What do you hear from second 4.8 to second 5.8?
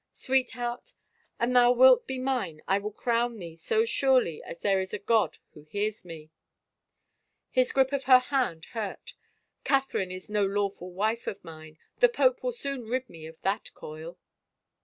a God who io8 A VISION OF A CROWN